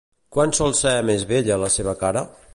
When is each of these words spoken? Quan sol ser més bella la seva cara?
Quan 0.37 0.53
sol 0.59 0.73
ser 0.79 0.95
més 1.11 1.27
bella 1.35 1.61
la 1.67 1.71
seva 1.77 1.97
cara? 2.03 2.27